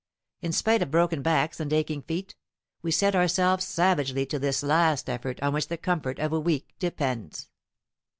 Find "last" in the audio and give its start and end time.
4.63-5.07